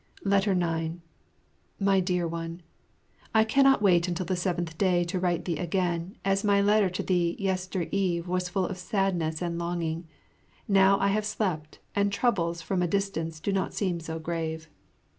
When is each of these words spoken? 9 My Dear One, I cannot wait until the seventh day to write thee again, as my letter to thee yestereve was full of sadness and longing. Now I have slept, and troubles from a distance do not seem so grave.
9 0.25 0.99
My 1.79 1.99
Dear 1.99 2.27
One, 2.27 2.63
I 3.35 3.43
cannot 3.43 3.83
wait 3.83 4.07
until 4.07 4.25
the 4.25 4.35
seventh 4.35 4.75
day 4.79 5.03
to 5.03 5.19
write 5.19 5.45
thee 5.45 5.57
again, 5.57 6.17
as 6.25 6.43
my 6.43 6.59
letter 6.59 6.89
to 6.89 7.03
thee 7.03 7.35
yestereve 7.39 8.25
was 8.25 8.49
full 8.49 8.65
of 8.65 8.79
sadness 8.79 9.43
and 9.43 9.59
longing. 9.59 10.07
Now 10.67 10.99
I 10.99 11.09
have 11.09 11.23
slept, 11.27 11.77
and 11.95 12.11
troubles 12.11 12.63
from 12.63 12.81
a 12.81 12.87
distance 12.87 13.39
do 13.39 13.53
not 13.53 13.75
seem 13.75 13.99
so 13.99 14.17
grave. 14.17 14.69